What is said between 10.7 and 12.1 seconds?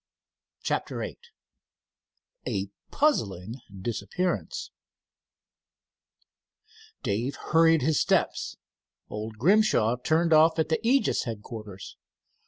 Aegis headquarters.